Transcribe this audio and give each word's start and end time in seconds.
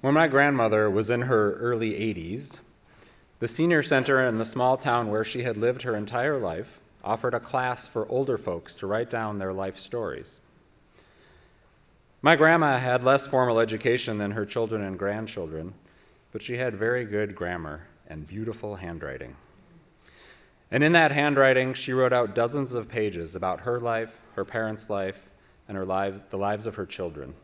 When 0.00 0.14
my 0.14 0.28
grandmother 0.28 0.88
was 0.88 1.10
in 1.10 1.22
her 1.22 1.54
early 1.54 1.90
80s, 1.90 2.60
the 3.40 3.48
senior 3.48 3.82
center 3.82 4.24
in 4.24 4.38
the 4.38 4.44
small 4.44 4.76
town 4.76 5.10
where 5.10 5.24
she 5.24 5.42
had 5.42 5.56
lived 5.56 5.82
her 5.82 5.96
entire 5.96 6.38
life 6.38 6.80
offered 7.02 7.34
a 7.34 7.40
class 7.40 7.88
for 7.88 8.08
older 8.08 8.38
folks 8.38 8.74
to 8.76 8.86
write 8.86 9.10
down 9.10 9.38
their 9.38 9.52
life 9.52 9.76
stories. 9.76 10.40
My 12.22 12.36
grandma 12.36 12.78
had 12.78 13.02
less 13.02 13.26
formal 13.26 13.58
education 13.58 14.18
than 14.18 14.30
her 14.32 14.46
children 14.46 14.82
and 14.82 14.96
grandchildren, 14.96 15.74
but 16.30 16.42
she 16.42 16.58
had 16.58 16.76
very 16.76 17.04
good 17.04 17.34
grammar 17.34 17.88
and 18.06 18.24
beautiful 18.24 18.76
handwriting. 18.76 19.34
And 20.70 20.84
in 20.84 20.92
that 20.92 21.10
handwriting, 21.10 21.74
she 21.74 21.92
wrote 21.92 22.12
out 22.12 22.36
dozens 22.36 22.72
of 22.72 22.88
pages 22.88 23.34
about 23.34 23.60
her 23.60 23.80
life, 23.80 24.22
her 24.36 24.44
parents' 24.44 24.88
life, 24.88 25.28
and 25.66 25.76
her 25.76 25.84
lives, 25.84 26.24
the 26.24 26.38
lives 26.38 26.68
of 26.68 26.76
her 26.76 26.86
children. 26.86 27.34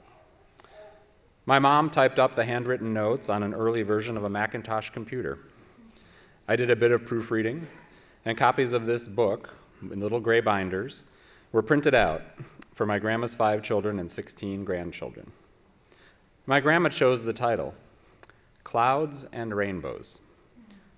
My 1.47 1.59
mom 1.59 1.91
typed 1.91 2.19
up 2.19 2.35
the 2.35 2.47
handwritten 2.47 2.95
notes 2.95 3.29
on 3.29 3.43
an 3.43 3.53
early 3.53 3.83
version 3.83 4.17
of 4.17 4.25
a 4.25 4.31
Macintosh 4.31 4.89
computer. 4.89 5.39
I 6.49 6.57
did 6.57 6.71
a 6.71 6.77
bit 6.77 6.91
of 6.91 7.05
proofreading, 7.05 7.67
and 8.25 8.39
copies 8.39 8.73
of 8.73 8.87
this 8.87 9.09
book, 9.09 9.51
in 9.83 10.01
little 10.01 10.21
gray 10.21 10.41
binders, 10.41 11.05
were 11.53 11.61
printed 11.61 11.95
out 11.95 12.23
for 12.73 12.87
my 12.87 12.99
grandma's 12.99 13.35
five 13.35 13.63
children 13.63 13.99
and 13.99 14.11
16 14.11 14.65
grandchildren. 14.65 15.33
My 16.47 16.61
grandma 16.61 16.89
chose 16.89 17.25
the 17.25 17.35
title, 17.35 17.75
Clouds 18.63 19.27
and 19.31 19.55
Rainbows, 19.55 20.23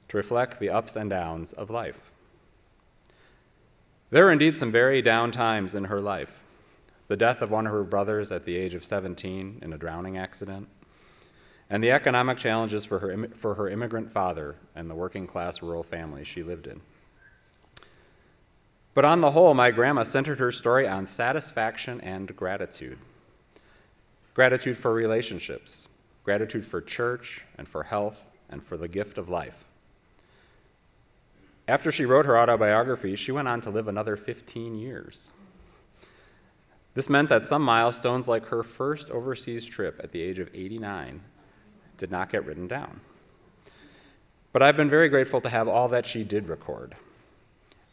to 0.06 0.16
reflect 0.16 0.60
the 0.60 0.70
ups 0.70 0.95
and 0.95 1.10
downs 1.10 1.54
of 1.54 1.70
life. 1.70 2.12
There 4.10 4.26
were 4.26 4.32
indeed 4.32 4.56
some 4.56 4.70
very 4.70 5.02
down 5.02 5.32
times 5.32 5.74
in 5.74 5.87
her 5.87 6.01
life 6.01 6.40
the 7.09 7.16
death 7.16 7.42
of 7.42 7.51
one 7.51 7.66
of 7.66 7.73
her 7.73 7.84
brothers 7.84 8.33
at 8.33 8.45
the 8.45 8.56
age 8.56 8.74
of 8.74 8.84
17 8.84 9.60
in 9.62 9.73
a 9.73 9.78
drowning 9.78 10.16
accident, 10.16 10.69
and 11.69 11.82
the 11.82 11.91
economic 11.91 12.38
challenges 12.38 12.84
for 12.84 13.01
her, 13.01 13.29
for 13.37 13.55
her 13.55 13.68
immigrant 13.68 14.10
father 14.10 14.57
and 14.74 14.88
the 14.88 14.95
working 14.95 15.27
class 15.27 15.62
rural 15.62 15.82
family 15.82 16.24
she 16.24 16.43
lived 16.43 16.66
in. 16.66 16.80
But 18.95 19.04
on 19.04 19.21
the 19.21 19.32
whole, 19.32 19.52
my 19.52 19.71
grandma 19.71 20.04
centered 20.04 20.38
her 20.38 20.51
story 20.51 20.88
on 20.88 21.07
satisfaction 21.07 22.01
and 22.01 22.34
gratitude 22.34 22.99
gratitude 24.32 24.77
for 24.77 24.93
relationships, 24.93 25.88
gratitude 26.23 26.66
for 26.66 26.82
church 26.82 27.46
and 27.57 27.66
for 27.66 27.84
health 27.84 28.30
and 28.51 28.62
for 28.62 28.77
the 28.77 28.87
gift 28.87 29.16
of 29.16 29.30
life. 29.30 29.65
After 31.66 31.90
she 31.90 32.04
wrote 32.04 32.27
her 32.27 32.38
autobiography, 32.38 33.16
she 33.16 33.32
went 33.32 33.49
on 33.49 33.62
to 33.62 33.71
live 33.71 33.88
another 33.88 34.15
15 34.15 34.74
years. 34.74 35.30
This 36.97 37.11
meant 37.11 37.29
that 37.29 37.45
some 37.45 37.61
milestones, 37.61 38.27
like 38.27 38.47
her 38.47 38.63
first 38.63 39.11
overseas 39.11 39.66
trip 39.66 40.01
at 40.02 40.13
the 40.13 40.23
age 40.23 40.39
of 40.39 40.49
89, 40.55 41.21
did 41.99 42.11
not 42.11 42.30
get 42.30 42.47
written 42.47 42.66
down. 42.66 43.02
But 44.51 44.63
I've 44.63 44.79
been 44.79 44.89
very 44.89 45.11
grateful 45.11 45.43
to 45.43 45.51
have 45.51 45.69
all 45.69 45.89
that 45.89 46.07
she 46.07 46.24
did 46.24 46.49
record. 46.49 46.97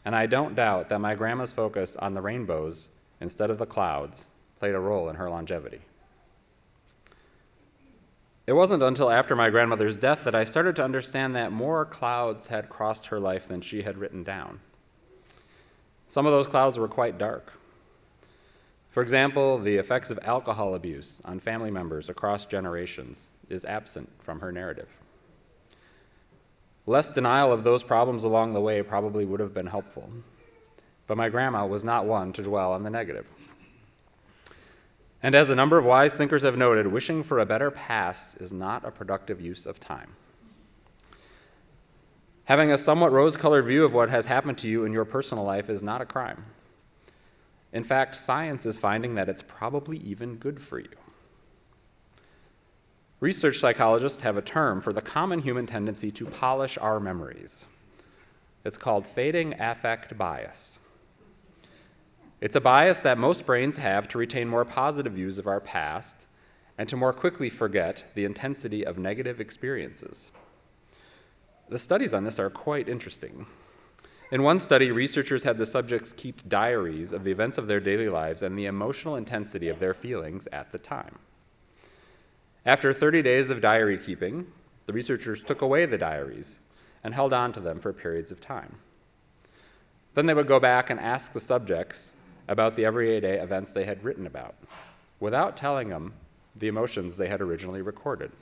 And 0.06 0.16
I 0.16 0.24
don't 0.24 0.56
doubt 0.56 0.88
that 0.88 1.02
my 1.02 1.14
grandma's 1.14 1.52
focus 1.52 1.96
on 1.96 2.14
the 2.14 2.22
rainbows 2.22 2.88
instead 3.20 3.50
of 3.50 3.58
the 3.58 3.66
clouds 3.66 4.30
played 4.58 4.74
a 4.74 4.80
role 4.80 5.10
in 5.10 5.16
her 5.16 5.28
longevity. 5.28 5.82
It 8.46 8.54
wasn't 8.54 8.82
until 8.82 9.10
after 9.10 9.36
my 9.36 9.50
grandmother's 9.50 9.98
death 9.98 10.24
that 10.24 10.34
I 10.34 10.44
started 10.44 10.76
to 10.76 10.84
understand 10.84 11.36
that 11.36 11.52
more 11.52 11.84
clouds 11.84 12.46
had 12.46 12.70
crossed 12.70 13.08
her 13.08 13.20
life 13.20 13.48
than 13.48 13.60
she 13.60 13.82
had 13.82 13.98
written 13.98 14.24
down. 14.24 14.60
Some 16.08 16.24
of 16.24 16.32
those 16.32 16.46
clouds 16.46 16.78
were 16.78 16.88
quite 16.88 17.18
dark. 17.18 17.52
For 18.94 19.02
example, 19.02 19.58
the 19.58 19.74
effects 19.74 20.10
of 20.10 20.20
alcohol 20.22 20.76
abuse 20.76 21.20
on 21.24 21.40
family 21.40 21.72
members 21.72 22.08
across 22.08 22.46
generations 22.46 23.32
is 23.48 23.64
absent 23.64 24.08
from 24.20 24.38
her 24.38 24.52
narrative. 24.52 24.86
Less 26.86 27.10
denial 27.10 27.50
of 27.50 27.64
those 27.64 27.82
problems 27.82 28.22
along 28.22 28.52
the 28.52 28.60
way 28.60 28.82
probably 28.82 29.24
would 29.24 29.40
have 29.40 29.52
been 29.52 29.66
helpful, 29.66 30.08
but 31.08 31.16
my 31.16 31.28
grandma 31.28 31.66
was 31.66 31.82
not 31.82 32.06
one 32.06 32.32
to 32.34 32.42
dwell 32.44 32.72
on 32.72 32.84
the 32.84 32.90
negative. 32.90 33.28
And 35.24 35.34
as 35.34 35.50
a 35.50 35.56
number 35.56 35.76
of 35.76 35.84
wise 35.84 36.14
thinkers 36.14 36.42
have 36.42 36.56
noted, 36.56 36.86
wishing 36.86 37.24
for 37.24 37.40
a 37.40 37.46
better 37.46 37.72
past 37.72 38.40
is 38.40 38.52
not 38.52 38.84
a 38.84 38.92
productive 38.92 39.40
use 39.40 39.66
of 39.66 39.80
time. 39.80 40.14
Having 42.44 42.70
a 42.70 42.78
somewhat 42.78 43.10
rose 43.10 43.36
colored 43.36 43.64
view 43.64 43.84
of 43.84 43.92
what 43.92 44.08
has 44.10 44.26
happened 44.26 44.58
to 44.58 44.68
you 44.68 44.84
in 44.84 44.92
your 44.92 45.04
personal 45.04 45.42
life 45.42 45.68
is 45.68 45.82
not 45.82 46.00
a 46.00 46.06
crime. 46.06 46.44
In 47.74 47.82
fact, 47.82 48.14
science 48.14 48.64
is 48.64 48.78
finding 48.78 49.16
that 49.16 49.28
it's 49.28 49.42
probably 49.42 49.98
even 49.98 50.36
good 50.36 50.62
for 50.62 50.78
you. 50.78 50.88
Research 53.18 53.58
psychologists 53.58 54.22
have 54.22 54.36
a 54.36 54.42
term 54.42 54.80
for 54.80 54.92
the 54.92 55.02
common 55.02 55.40
human 55.40 55.66
tendency 55.66 56.12
to 56.12 56.24
polish 56.24 56.78
our 56.78 57.00
memories. 57.00 57.66
It's 58.64 58.78
called 58.78 59.06
fading 59.06 59.60
affect 59.60 60.16
bias. 60.16 60.78
It's 62.40 62.54
a 62.54 62.60
bias 62.60 63.00
that 63.00 63.18
most 63.18 63.44
brains 63.44 63.78
have 63.78 64.06
to 64.08 64.18
retain 64.18 64.48
more 64.48 64.64
positive 64.64 65.14
views 65.14 65.38
of 65.38 65.48
our 65.48 65.60
past 65.60 66.26
and 66.78 66.88
to 66.88 66.96
more 66.96 67.12
quickly 67.12 67.50
forget 67.50 68.04
the 68.14 68.24
intensity 68.24 68.86
of 68.86 68.98
negative 68.98 69.40
experiences. 69.40 70.30
The 71.68 71.78
studies 71.78 72.14
on 72.14 72.22
this 72.22 72.38
are 72.38 72.50
quite 72.50 72.88
interesting. 72.88 73.46
In 74.30 74.42
one 74.42 74.58
study, 74.58 74.90
researchers 74.90 75.42
had 75.42 75.58
the 75.58 75.66
subjects 75.66 76.12
keep 76.12 76.48
diaries 76.48 77.12
of 77.12 77.24
the 77.24 77.30
events 77.30 77.58
of 77.58 77.68
their 77.68 77.80
daily 77.80 78.08
lives 78.08 78.42
and 78.42 78.58
the 78.58 78.66
emotional 78.66 79.16
intensity 79.16 79.68
of 79.68 79.80
their 79.80 79.94
feelings 79.94 80.48
at 80.50 80.72
the 80.72 80.78
time. 80.78 81.18
After 82.64 82.92
30 82.94 83.22
days 83.22 83.50
of 83.50 83.60
diary 83.60 83.98
keeping, 83.98 84.46
the 84.86 84.94
researchers 84.94 85.42
took 85.42 85.60
away 85.60 85.84
the 85.84 85.98
diaries 85.98 86.58
and 87.02 87.12
held 87.12 87.34
on 87.34 87.52
to 87.52 87.60
them 87.60 87.78
for 87.78 87.92
periods 87.92 88.32
of 88.32 88.40
time. 88.40 88.76
Then 90.14 90.26
they 90.26 90.34
would 90.34 90.46
go 90.46 90.58
back 90.58 90.88
and 90.88 90.98
ask 90.98 91.32
the 91.32 91.40
subjects 91.40 92.12
about 92.48 92.76
the 92.76 92.86
everyday 92.86 93.38
events 93.38 93.72
they 93.72 93.84
had 93.84 94.02
written 94.02 94.26
about, 94.26 94.54
without 95.20 95.56
telling 95.56 95.90
them 95.90 96.14
the 96.56 96.68
emotions 96.68 97.16
they 97.16 97.28
had 97.28 97.42
originally 97.42 97.82
recorded. 97.82 98.32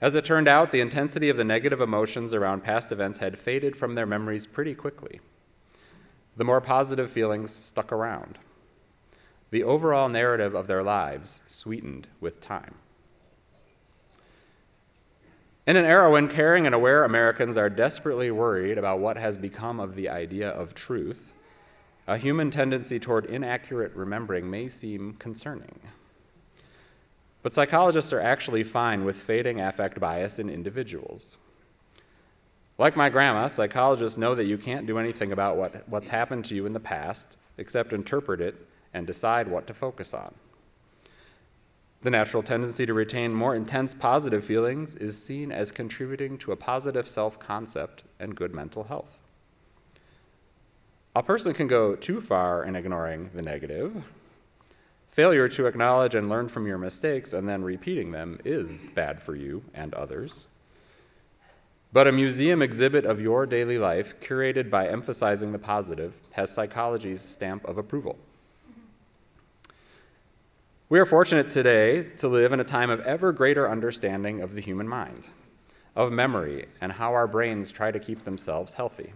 As 0.00 0.14
it 0.14 0.24
turned 0.24 0.48
out, 0.48 0.72
the 0.72 0.80
intensity 0.80 1.28
of 1.28 1.36
the 1.36 1.44
negative 1.44 1.80
emotions 1.80 2.32
around 2.32 2.62
past 2.62 2.90
events 2.90 3.18
had 3.18 3.38
faded 3.38 3.76
from 3.76 3.94
their 3.94 4.06
memories 4.06 4.46
pretty 4.46 4.74
quickly. 4.74 5.20
The 6.36 6.44
more 6.44 6.60
positive 6.60 7.10
feelings 7.10 7.50
stuck 7.50 7.92
around. 7.92 8.38
The 9.50 9.62
overall 9.62 10.08
narrative 10.08 10.54
of 10.54 10.68
their 10.68 10.82
lives 10.82 11.40
sweetened 11.48 12.06
with 12.20 12.40
time. 12.40 12.76
In 15.66 15.76
an 15.76 15.84
era 15.84 16.10
when 16.10 16.28
caring 16.28 16.64
and 16.64 16.74
aware 16.74 17.04
Americans 17.04 17.58
are 17.58 17.68
desperately 17.68 18.30
worried 18.30 18.78
about 18.78 19.00
what 19.00 19.18
has 19.18 19.36
become 19.36 19.78
of 19.78 19.94
the 19.94 20.08
idea 20.08 20.48
of 20.48 20.74
truth, 20.74 21.32
a 22.06 22.16
human 22.16 22.50
tendency 22.50 22.98
toward 22.98 23.26
inaccurate 23.26 23.94
remembering 23.94 24.50
may 24.50 24.68
seem 24.68 25.14
concerning. 25.14 25.78
But 27.42 27.54
psychologists 27.54 28.12
are 28.12 28.20
actually 28.20 28.64
fine 28.64 29.04
with 29.04 29.16
fading 29.16 29.60
affect 29.60 29.98
bias 29.98 30.38
in 30.38 30.50
individuals. 30.50 31.38
Like 32.76 32.96
my 32.96 33.08
grandma, 33.08 33.48
psychologists 33.48 34.18
know 34.18 34.34
that 34.34 34.46
you 34.46 34.56
can't 34.56 34.86
do 34.86 34.98
anything 34.98 35.32
about 35.32 35.56
what, 35.56 35.88
what's 35.88 36.08
happened 36.08 36.44
to 36.46 36.54
you 36.54 36.66
in 36.66 36.72
the 36.72 36.80
past 36.80 37.36
except 37.58 37.92
interpret 37.92 38.40
it 38.40 38.66
and 38.92 39.06
decide 39.06 39.48
what 39.48 39.66
to 39.66 39.74
focus 39.74 40.14
on. 40.14 40.34
The 42.02 42.10
natural 42.10 42.42
tendency 42.42 42.86
to 42.86 42.94
retain 42.94 43.34
more 43.34 43.54
intense 43.54 43.92
positive 43.92 44.42
feelings 44.42 44.94
is 44.94 45.22
seen 45.22 45.52
as 45.52 45.70
contributing 45.70 46.38
to 46.38 46.52
a 46.52 46.56
positive 46.56 47.06
self 47.06 47.38
concept 47.38 48.04
and 48.18 48.34
good 48.34 48.54
mental 48.54 48.84
health. 48.84 49.18
A 51.14 51.22
person 51.22 51.52
can 51.52 51.66
go 51.66 51.94
too 51.94 52.20
far 52.20 52.64
in 52.64 52.76
ignoring 52.76 53.30
the 53.34 53.42
negative. 53.42 54.02
Failure 55.10 55.48
to 55.48 55.66
acknowledge 55.66 56.14
and 56.14 56.28
learn 56.28 56.46
from 56.46 56.68
your 56.68 56.78
mistakes 56.78 57.32
and 57.32 57.48
then 57.48 57.64
repeating 57.64 58.12
them 58.12 58.38
is 58.44 58.86
bad 58.94 59.20
for 59.20 59.34
you 59.34 59.64
and 59.74 59.92
others. 59.94 60.46
But 61.92 62.06
a 62.06 62.12
museum 62.12 62.62
exhibit 62.62 63.04
of 63.04 63.20
your 63.20 63.44
daily 63.44 63.76
life, 63.76 64.20
curated 64.20 64.70
by 64.70 64.86
emphasizing 64.86 65.50
the 65.50 65.58
positive, 65.58 66.14
has 66.30 66.52
psychology's 66.52 67.20
stamp 67.20 67.64
of 67.64 67.76
approval. 67.76 68.16
We 70.88 71.00
are 71.00 71.06
fortunate 71.06 71.48
today 71.48 72.04
to 72.18 72.28
live 72.28 72.52
in 72.52 72.60
a 72.60 72.64
time 72.64 72.90
of 72.90 73.00
ever 73.00 73.32
greater 73.32 73.68
understanding 73.68 74.40
of 74.40 74.54
the 74.54 74.60
human 74.60 74.88
mind, 74.88 75.30
of 75.96 76.12
memory, 76.12 76.66
and 76.80 76.92
how 76.92 77.12
our 77.14 77.26
brains 77.26 77.72
try 77.72 77.90
to 77.90 77.98
keep 77.98 78.22
themselves 78.22 78.74
healthy. 78.74 79.12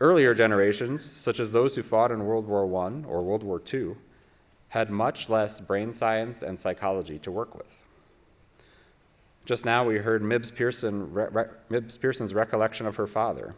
Earlier 0.00 0.32
generations, 0.32 1.02
such 1.04 1.40
as 1.40 1.50
those 1.50 1.74
who 1.74 1.82
fought 1.82 2.12
in 2.12 2.24
World 2.24 2.46
War 2.46 2.64
I 2.84 3.02
or 3.04 3.22
World 3.22 3.42
War 3.42 3.60
II, 3.72 3.96
had 4.68 4.90
much 4.90 5.28
less 5.28 5.60
brain 5.60 5.92
science 5.92 6.42
and 6.42 6.58
psychology 6.58 7.18
to 7.20 7.30
work 7.30 7.56
with. 7.56 7.74
Just 9.44 9.64
now, 9.64 9.82
we 9.84 9.96
heard 9.96 10.22
Mibs, 10.22 10.54
Pearson, 10.54 11.12
Re- 11.12 11.28
Re- 11.30 11.46
Mibs 11.70 11.98
Pearson's 11.98 12.34
recollection 12.34 12.86
of 12.86 12.96
her 12.96 13.06
father, 13.06 13.54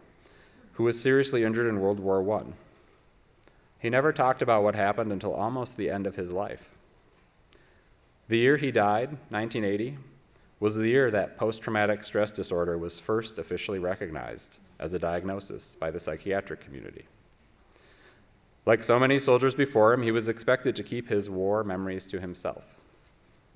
who 0.75 0.85
was 0.85 1.01
seriously 1.01 1.43
injured 1.43 1.67
in 1.67 1.81
World 1.81 1.99
War 1.99 2.23
I. 2.39 2.45
He 3.81 3.91
never 3.91 4.13
talked 4.13 4.41
about 4.41 4.63
what 4.63 4.77
happened 4.77 5.11
until 5.11 5.35
almost 5.35 5.77
the 5.77 5.91
end 5.91 6.07
of 6.07 6.15
his 6.15 6.31
life. 6.31 6.71
The 8.29 8.39
year 8.39 8.57
he 8.57 8.71
died, 8.71 9.09
1980, 9.31 9.99
was 10.61 10.77
the 10.77 10.87
year 10.87 11.11
that 11.11 11.37
post 11.37 11.63
traumatic 11.63 12.05
stress 12.05 12.31
disorder 12.31 12.79
was 12.79 13.01
first 13.01 13.39
officially 13.39 13.79
recognized 13.79 14.59
as 14.79 14.95
a 14.95 14.99
diagnosis 14.99 15.75
by 15.75 15.91
the 15.91 15.99
psychiatric 15.99 16.61
community. 16.61 17.07
Like 18.67 18.83
so 18.83 18.99
many 18.99 19.19
soldiers 19.19 19.55
before 19.55 19.93
him, 19.93 20.03
he 20.03 20.11
was 20.11 20.29
expected 20.29 20.77
to 20.77 20.83
keep 20.83 21.09
his 21.09 21.31
war 21.31 21.65
memories 21.65 22.07
to 22.07 22.21
himself. 22.21 22.77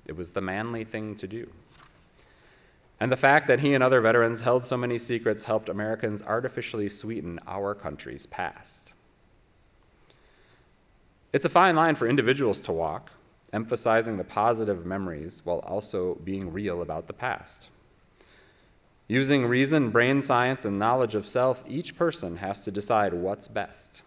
It 0.07 0.15
was 0.15 0.31
the 0.31 0.41
manly 0.41 0.83
thing 0.83 1.15
to 1.15 1.27
do. 1.27 1.49
And 2.99 3.11
the 3.11 3.17
fact 3.17 3.47
that 3.47 3.59
he 3.59 3.73
and 3.73 3.83
other 3.83 4.01
veterans 4.01 4.41
held 4.41 4.65
so 4.65 4.77
many 4.77 4.97
secrets 4.97 5.43
helped 5.43 5.69
Americans 5.69 6.23
artificially 6.23 6.89
sweeten 6.89 7.39
our 7.45 7.75
country's 7.75 8.25
past. 8.25 8.93
It's 11.33 11.45
a 11.45 11.49
fine 11.49 11.75
line 11.75 11.95
for 11.95 12.07
individuals 12.07 12.61
to 12.61 12.71
walk, 12.71 13.11
emphasizing 13.51 14.17
the 14.17 14.23
positive 14.23 14.85
memories 14.85 15.41
while 15.43 15.59
also 15.59 16.15
being 16.23 16.53
real 16.53 16.81
about 16.81 17.07
the 17.07 17.13
past. 17.13 17.69
Using 19.07 19.45
reason, 19.45 19.91
brain 19.91 20.21
science, 20.21 20.65
and 20.65 20.79
knowledge 20.79 21.13
of 21.13 21.27
self, 21.27 21.63
each 21.67 21.97
person 21.97 22.37
has 22.37 22.61
to 22.61 22.71
decide 22.71 23.13
what's 23.13 23.47
best. 23.47 24.01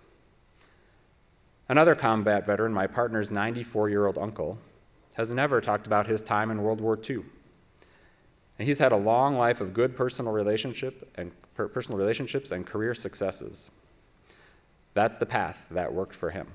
Another 1.69 1.95
combat 1.95 2.47
veteran, 2.47 2.73
my 2.73 2.87
partner's 2.87 3.31
94 3.31 3.91
year 3.91 4.07
old 4.07 4.17
uncle, 4.17 4.59
has 5.15 5.33
never 5.35 5.61
talked 5.61 5.87
about 5.87 6.07
his 6.07 6.23
time 6.23 6.51
in 6.51 6.63
World 6.63 6.81
War 6.81 6.99
II. 6.99 7.23
And 8.59 8.67
he's 8.67 8.79
had 8.79 8.93
a 8.93 8.97
long 8.97 9.37
life 9.37 9.61
of 9.61 9.75
good 9.75 9.95
personal 9.95 10.33
relationship 10.33 11.11
and 11.17 11.31
personal 11.55 11.99
relationships 11.99 12.53
and 12.53 12.67
career 12.67 12.95
successes. 12.95 13.71
That's 14.95 15.19
the 15.19 15.27
path 15.27 15.67
that 15.71 15.93
worked 15.93 16.15
for 16.15 16.31
him. 16.31 16.49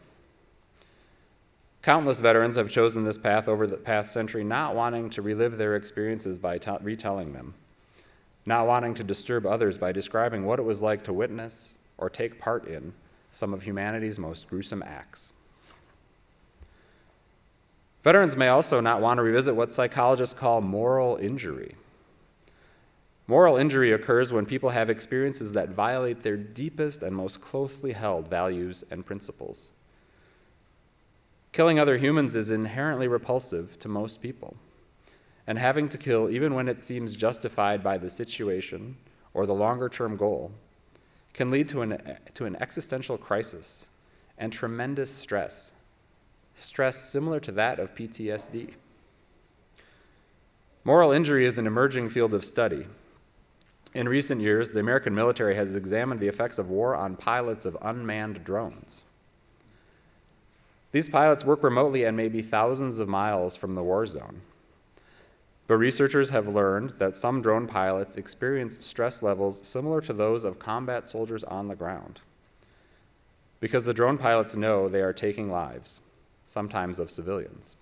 Countless 1.81 2.21
veterans 2.21 2.55
have 2.55 2.69
chosen 2.69 3.03
this 3.03 3.17
path 3.17 3.47
over 3.47 3.67
the 3.67 3.77
past 3.77 4.13
century, 4.13 4.43
not 4.43 4.73
wanting 4.73 5.09
to 5.11 5.21
relive 5.21 5.57
their 5.57 5.75
experiences 5.75 6.39
by 6.39 6.57
t- 6.57 6.71
retelling 6.81 7.33
them, 7.33 7.53
not 8.45 8.65
wanting 8.65 8.93
to 8.95 9.03
disturb 9.03 9.45
others 9.45 9.77
by 9.77 9.91
describing 9.91 10.45
what 10.45 10.59
it 10.59 10.63
was 10.63 10.81
like 10.81 11.03
to 11.03 11.13
witness 11.13 11.77
or 11.97 12.09
take 12.09 12.39
part 12.39 12.67
in 12.67 12.93
some 13.33 13.51
of 13.53 13.63
humanity's 13.63 14.19
most 14.19 14.47
gruesome 14.47 14.83
acts. 14.83 15.33
Veterans 18.03 18.37
may 18.37 18.47
also 18.47 18.79
not 18.79 19.01
want 19.01 19.17
to 19.17 19.23
revisit 19.23 19.55
what 19.55 19.73
psychologists 19.73 20.37
call 20.37 20.61
moral 20.61 21.15
injury. 21.17 21.75
Moral 23.25 23.57
injury 23.57 23.91
occurs 23.91 24.31
when 24.31 24.45
people 24.45 24.69
have 24.69 24.89
experiences 24.89 25.53
that 25.53 25.69
violate 25.69 26.21
their 26.21 26.37
deepest 26.37 27.01
and 27.01 27.15
most 27.15 27.41
closely 27.41 27.93
held 27.93 28.27
values 28.27 28.83
and 28.91 29.05
principles. 29.05 29.71
Killing 31.53 31.79
other 31.79 31.97
humans 31.97 32.35
is 32.35 32.51
inherently 32.51 33.07
repulsive 33.07 33.79
to 33.79 33.87
most 33.87 34.21
people. 34.21 34.57
And 35.47 35.57
having 35.57 35.89
to 35.89 35.97
kill, 35.97 36.29
even 36.29 36.53
when 36.53 36.67
it 36.67 36.81
seems 36.81 37.15
justified 37.15 37.81
by 37.81 37.97
the 37.97 38.09
situation 38.09 38.97
or 39.33 39.45
the 39.45 39.53
longer 39.53 39.89
term 39.89 40.17
goal, 40.17 40.51
can 41.33 41.49
lead 41.49 41.67
to 41.69 41.81
an, 41.81 42.17
to 42.35 42.45
an 42.45 42.55
existential 42.61 43.17
crisis 43.17 43.87
and 44.37 44.51
tremendous 44.51 45.11
stress, 45.11 45.71
stress 46.55 47.09
similar 47.09 47.39
to 47.39 47.51
that 47.51 47.79
of 47.79 47.93
PTSD. 47.93 48.73
Moral 50.83 51.11
injury 51.11 51.45
is 51.45 51.57
an 51.57 51.67
emerging 51.67 52.09
field 52.09 52.33
of 52.33 52.43
study. 52.43 52.85
In 53.93 54.09
recent 54.09 54.41
years, 54.41 54.71
the 54.71 54.79
American 54.79 55.15
military 55.15 55.55
has 55.55 55.75
examined 55.75 56.19
the 56.19 56.27
effects 56.27 56.57
of 56.57 56.69
war 56.69 56.95
on 56.95 57.15
pilots 57.15 57.65
of 57.65 57.77
unmanned 57.81 58.43
drones. 58.43 59.03
These 60.91 61.09
pilots 61.09 61.45
work 61.45 61.63
remotely 61.63 62.03
and 62.03 62.17
may 62.17 62.27
be 62.27 62.41
thousands 62.41 62.99
of 62.99 63.07
miles 63.07 63.55
from 63.55 63.75
the 63.75 63.83
war 63.83 64.05
zone. 64.05 64.41
But 65.73 65.79
researchers 65.79 66.29
have 66.29 66.47
learned 66.47 66.91
that 66.99 67.15
some 67.15 67.41
drone 67.41 67.65
pilots 67.65 68.15
experience 68.15 68.85
stress 68.85 69.23
levels 69.23 69.59
similar 69.67 70.01
to 70.01 70.13
those 70.13 70.43
of 70.43 70.59
combat 70.59 71.07
soldiers 71.07 71.43
on 71.43 71.67
the 71.67 71.75
ground. 71.75 72.19
Because 73.59 73.83
the 73.83 73.93
drone 73.95 74.19
pilots 74.19 74.55
know 74.55 74.87
they 74.87 75.01
are 75.01 75.13
taking 75.13 75.49
lives, 75.49 76.01
sometimes 76.45 76.99
of 76.99 77.09
civilians. 77.09 77.75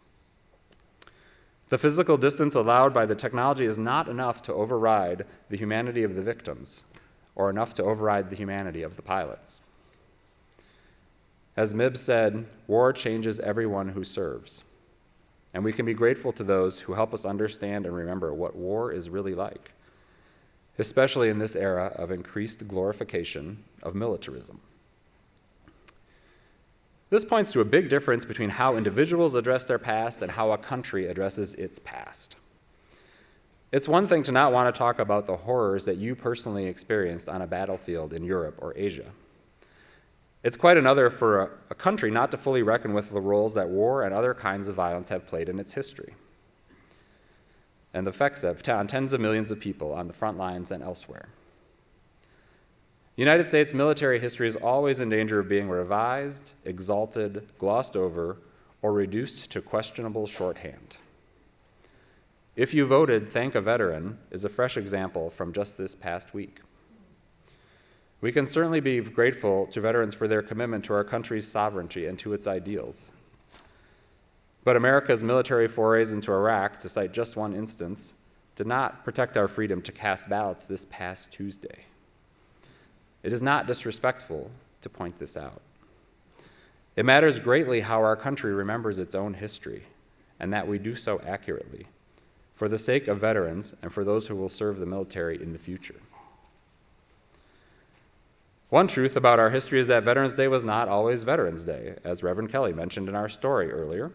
The 1.67 1.77
physical 1.77 2.15
distance 2.15 2.55
allowed 2.55 2.93
by 2.93 3.05
the 3.05 3.13
technology 3.13 3.65
is 3.65 3.77
not 3.77 4.07
enough 4.07 4.41
to 4.43 4.53
override 4.53 5.25
the 5.49 5.57
humanity 5.57 6.03
of 6.03 6.15
the 6.15 6.23
victims, 6.23 6.85
or 7.35 7.49
enough 7.49 7.73
to 7.73 7.83
override 7.83 8.29
the 8.29 8.37
humanity 8.37 8.83
of 8.83 8.95
the 8.95 9.01
pilots. 9.01 9.59
As 11.57 11.73
Mib 11.73 11.97
said, 11.97 12.45
war 12.67 12.93
changes 12.93 13.41
everyone 13.41 13.89
who 13.89 14.05
serves. 14.05 14.63
And 15.53 15.63
we 15.63 15.73
can 15.73 15.85
be 15.85 15.93
grateful 15.93 16.31
to 16.33 16.43
those 16.43 16.79
who 16.79 16.93
help 16.93 17.13
us 17.13 17.25
understand 17.25 17.85
and 17.85 17.95
remember 17.95 18.33
what 18.33 18.55
war 18.55 18.91
is 18.91 19.09
really 19.09 19.35
like, 19.35 19.71
especially 20.79 21.29
in 21.29 21.39
this 21.39 21.55
era 21.55 21.93
of 21.95 22.11
increased 22.11 22.67
glorification 22.67 23.63
of 23.83 23.93
militarism. 23.93 24.61
This 27.09 27.25
points 27.25 27.51
to 27.51 27.59
a 27.59 27.65
big 27.65 27.89
difference 27.89 28.23
between 28.23 28.49
how 28.49 28.77
individuals 28.77 29.35
address 29.35 29.65
their 29.65 29.77
past 29.77 30.21
and 30.21 30.31
how 30.31 30.53
a 30.53 30.57
country 30.57 31.07
addresses 31.07 31.53
its 31.55 31.77
past. 31.79 32.37
It's 33.73 33.87
one 33.87 34.07
thing 34.07 34.23
to 34.23 34.31
not 34.31 34.53
want 34.53 34.73
to 34.73 34.77
talk 34.77 34.99
about 34.99 35.27
the 35.27 35.35
horrors 35.35 35.83
that 35.85 35.97
you 35.97 36.15
personally 36.15 36.65
experienced 36.65 37.27
on 37.27 37.41
a 37.41 37.47
battlefield 37.47 38.13
in 38.13 38.23
Europe 38.23 38.55
or 38.59 38.73
Asia. 38.77 39.11
It's 40.43 40.57
quite 40.57 40.77
another 40.77 41.09
for 41.09 41.41
a, 41.41 41.49
a, 41.69 41.75
country 41.75 42.09
not 42.09 42.31
to 42.31 42.37
fully 42.37 42.63
reckon 42.63 42.93
with 42.93 43.11
the 43.11 43.21
roles 43.21 43.53
that 43.53 43.69
war 43.69 44.03
and 44.03 44.13
other 44.13 44.33
kinds 44.33 44.69
of 44.69 44.75
violence 44.75 45.09
have 45.09 45.27
played 45.27 45.49
in 45.49 45.59
its 45.59 45.73
history 45.73 46.15
and 47.93 48.07
the 48.07 48.11
effects 48.11 48.43
of 48.43 48.67
on 48.69 48.87
tens 48.87 49.13
of 49.13 49.19
millions 49.19 49.51
of 49.51 49.59
people 49.59 49.91
on 49.93 50.07
the 50.07 50.13
front 50.13 50.37
lines 50.37 50.71
and 50.71 50.83
elsewhere. 50.83 51.29
United 53.15 53.45
States 53.45 53.73
military 53.73 54.19
history 54.19 54.47
is 54.47 54.55
always 54.55 54.99
in 54.99 55.09
danger 55.09 55.39
of 55.39 55.49
being 55.49 55.69
revised, 55.69 56.53
exalted, 56.63 57.47
glossed 57.57 57.95
over, 57.95 58.37
or 58.81 58.93
reduced 58.93 59.51
to 59.51 59.61
questionable 59.61 60.25
shorthand. 60.25 60.97
If 62.55 62.73
you 62.73 62.85
voted 62.85 63.29
Thank 63.29 63.55
a 63.55 63.61
Veteran 63.61 64.17
is 64.31 64.43
a 64.43 64.49
fresh 64.49 64.77
example 64.77 65.29
from 65.29 65.53
just 65.53 65.77
this 65.77 65.95
past 65.95 66.33
week. 66.33 66.61
We 68.21 68.31
can 68.31 68.45
certainly 68.45 68.79
be 68.79 68.99
grateful 68.99 69.65
to 69.67 69.81
veterans 69.81 70.13
for 70.13 70.27
their 70.27 70.43
commitment 70.43 70.85
to 70.85 70.93
our 70.93 71.03
country's 71.03 71.47
sovereignty 71.47 72.05
and 72.05 72.19
to 72.19 72.33
its 72.33 72.45
ideals. 72.45 73.11
But 74.63 74.75
America's 74.75 75.23
military 75.23 75.67
forays 75.67 76.11
into 76.11 76.31
Iraq, 76.31 76.79
to 76.81 76.89
cite 76.89 77.13
just 77.13 77.35
one 77.35 77.55
instance, 77.55 78.13
did 78.55 78.67
not 78.67 79.03
protect 79.03 79.37
our 79.37 79.47
freedom 79.47 79.81
to 79.81 79.91
cast 79.91 80.29
ballots 80.29 80.67
this 80.67 80.85
past 80.85 81.31
Tuesday. 81.31 81.85
It 83.23 83.33
is 83.33 83.41
not 83.41 83.65
disrespectful 83.65 84.51
to 84.83 84.89
point 84.89 85.17
this 85.17 85.35
out. 85.35 85.61
It 86.95 87.05
matters 87.05 87.39
greatly 87.39 87.81
how 87.81 88.03
our 88.03 88.15
country 88.15 88.53
remembers 88.53 88.99
its 88.99 89.15
own 89.15 89.33
history, 89.33 89.85
and 90.39 90.53
that 90.53 90.67
we 90.67 90.77
do 90.77 90.93
so 90.93 91.19
accurately, 91.25 91.87
for 92.53 92.67
the 92.67 92.77
sake 92.77 93.07
of 93.07 93.19
veterans 93.19 93.73
and 93.81 93.91
for 93.91 94.03
those 94.03 94.27
who 94.27 94.35
will 94.35 94.49
serve 94.49 94.77
the 94.77 94.85
military 94.85 95.41
in 95.41 95.53
the 95.53 95.59
future. 95.59 95.95
One 98.71 98.87
truth 98.87 99.17
about 99.17 99.37
our 99.37 99.49
history 99.49 99.81
is 99.81 99.87
that 99.87 100.05
Veterans 100.05 100.33
Day 100.33 100.47
was 100.47 100.63
not 100.63 100.87
always 100.87 101.23
Veterans 101.23 101.65
Day, 101.65 101.97
as 102.05 102.23
Reverend 102.23 102.53
Kelly 102.53 102.71
mentioned 102.71 103.09
in 103.09 103.15
our 103.15 103.27
story 103.27 103.69
earlier. 103.69 104.13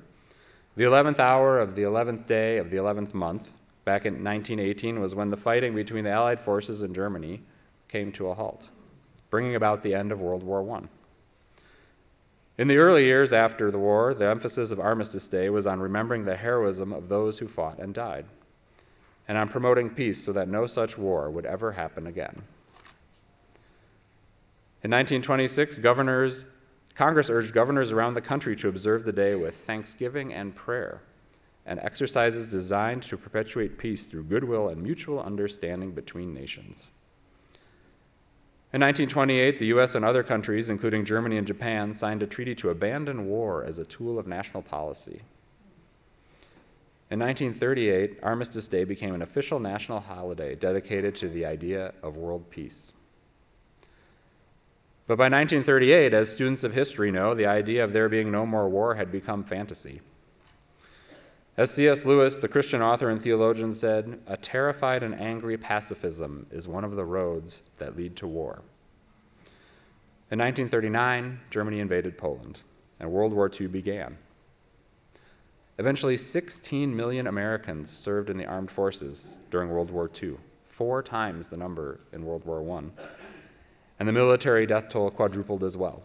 The 0.77 0.85
11th 0.85 1.19
hour 1.19 1.59
of 1.59 1.75
the 1.75 1.83
11th 1.83 2.27
day 2.27 2.57
of 2.57 2.71
the 2.71 2.79
11th 2.79 3.13
month, 3.13 3.53
back 3.85 4.07
in 4.07 4.25
1918, 4.25 4.99
was 4.99 5.15
when 5.15 5.29
the 5.29 5.37
fighting 5.37 5.75
between 5.75 6.05
the 6.05 6.11
Allied 6.11 6.41
forces 6.41 6.81
and 6.81 6.95
Germany 6.95 7.43
came 7.89 8.11
to 8.13 8.29
a 8.29 8.35
halt, 8.35 8.71
bringing 9.29 9.55
about 9.55 9.83
the 9.83 9.95
end 9.95 10.11
of 10.11 10.23
World 10.23 10.43
War 10.43 10.67
I. 10.75 10.85
In 12.57 12.67
the 12.67 12.79
early 12.79 13.05
years 13.05 13.35
after 13.35 13.71
the 13.71 13.79
war, 13.79 14.15
the 14.15 14.31
emphasis 14.31 14.71
of 14.71 14.81
Armistice 14.81 15.29
Day 15.29 15.51
was 15.51 15.67
on 15.67 15.81
remembering 15.81 16.25
the 16.25 16.37
heroism 16.37 16.95
of 16.95 17.11
those 17.11 17.41
who 17.41 17.47
fought 17.47 17.79
and 17.79 17.93
died, 17.93 18.25
and 19.29 19.37
on 19.37 19.51
promoting 19.51 19.91
peace 19.91 20.25
so 20.25 20.33
that 20.33 20.49
no 20.49 20.67
such 20.67 20.97
war 20.97 21.31
would 21.31 21.45
ever 21.45 21.73
happen 21.73 22.07
again. 22.07 22.45
In 24.83 24.91
1926, 24.91 25.79
governors, 25.79 26.45
Congress 26.95 27.31
urged 27.31 27.53
governors 27.53 27.93
around 27.93 28.15
the 28.15 28.21
country 28.21 28.55
to 28.57 28.69
observe 28.69 29.05
the 29.05 29.13
day 29.13 29.35
with 29.35 29.55
thanksgiving 29.55 30.33
and 30.33 30.55
prayer, 30.55 31.03
and 31.65 31.81
exercises 31.81 32.51
designed 32.51 33.03
to 33.05 33.17
perpetuate 33.17 33.79
peace 33.79 34.07
through 34.07 34.25
goodwill 34.25 34.69
and 34.69 34.83
mutual 34.83 35.21
understanding 35.21 35.93
between 35.93 36.33
nations. 36.33 36.89
In 38.73 38.81
1928, 38.81 39.59
the 39.59 39.67
US 39.79 39.95
and 39.95 40.05
other 40.05 40.23
countries, 40.23 40.69
including 40.69 41.05
Germany 41.05 41.39
and 41.39 41.47
Japan, 41.47 41.95
signed 41.95 42.23
a 42.23 42.27
treaty 42.27 42.55
to 42.57 42.71
abandon 42.71 43.27
war 43.27 43.65
as 43.65 43.79
a 43.79 43.85
tool 43.85 44.19
of 44.19 44.27
national 44.27 44.63
policy. 44.63 45.23
In 47.11 47.21
1938, 47.21 48.19
Armistice 48.23 48.69
Day 48.69 48.85
became 48.85 49.15
an 49.15 49.23
official 49.23 49.61
national 49.61 50.01
holiday 50.01 50.55
dedicated 50.55 51.15
to 51.17 51.29
the 51.29 51.47
idea 51.47 51.95
of 52.03 52.17
world 52.17 52.51
peace. 52.51 52.93
But 55.07 55.19
by 55.19 55.25
1938, 55.25 56.13
as 56.13 56.29
students 56.29 56.65
of 56.65 56.75
history 56.75 57.13
know, 57.13 57.33
the 57.33 57.47
idea 57.47 57.85
of 57.85 57.93
there 57.93 58.09
being 58.09 58.33
no 58.33 58.45
more 58.45 58.69
war 58.69 58.97
had 58.97 59.13
become 59.13 59.45
fantasy. 59.45 60.01
As 61.57 61.71
C.S. 61.71 62.05
Lewis, 62.05 62.39
the 62.39 62.49
Christian 62.49 62.83
author 62.83 63.09
and 63.09 63.23
theologian, 63.23 63.73
said, 63.73 64.19
a 64.27 64.37
terrified 64.37 65.03
and 65.03 65.19
angry 65.19 65.57
pacifism 65.57 66.47
is 66.51 66.69
one 66.69 66.85
of 66.85 66.97
the 66.97 67.05
roads 67.05 67.63
that 67.79 67.97
lead 67.97 68.17
to 68.17 68.27
war. 68.27 68.63
In 70.29 70.41
1939, 70.41 71.41
Germany 71.51 71.79
invaded 71.79 72.19
Poland, 72.19 72.63
and 72.99 73.13
World 73.13 73.33
War 73.33 73.49
II 73.49 73.69
began. 73.69 74.19
Eventually, 75.79 76.17
16 76.17 76.97
million 76.97 77.29
Americans 77.29 77.91
served 77.91 78.29
in 78.29 78.37
the 78.37 78.45
armed 78.45 78.71
forces 78.71 79.37
during 79.51 79.71
World 79.71 79.91
War 79.91 80.11
II, 80.21 80.37
four 80.67 81.03
times 81.03 81.47
the 81.47 81.57
number 81.57 82.01
in 82.13 82.25
World 82.25 82.45
War 82.45 82.61
I. 82.79 82.85
And 83.99 84.09
the 84.09 84.13
military 84.13 84.67
death 84.67 84.89
toll 84.89 85.11
quadrupled 85.11 85.65
as 85.65 85.77
well. 85.77 86.03